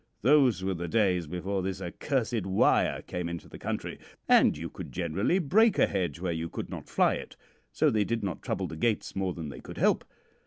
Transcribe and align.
Those 0.23 0.63
were 0.63 0.73
the 0.73 0.87
days 0.87 1.27
before 1.27 1.61
this 1.61 1.79
accursed 1.79 2.43
wire 2.47 3.03
came 3.03 3.29
into 3.29 3.47
the 3.47 3.59
country, 3.59 3.99
and 4.27 4.57
you 4.57 4.67
could 4.67 4.91
generally 4.91 5.37
break 5.37 5.77
a 5.77 5.85
hedge 5.85 6.19
where 6.19 6.33
you 6.33 6.49
could 6.49 6.71
not 6.71 6.89
fly 6.89 7.13
it, 7.13 7.37
so 7.71 7.91
they 7.91 8.03
did 8.03 8.23
not 8.23 8.41
trouble 8.41 8.65
the 8.65 8.75
gates 8.77 9.15
more 9.15 9.35
than 9.35 9.49
they 9.49 9.59
could 9.59 9.77
help. 9.77 10.03